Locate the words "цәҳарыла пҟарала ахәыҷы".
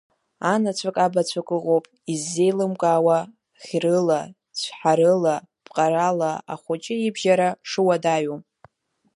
4.59-6.95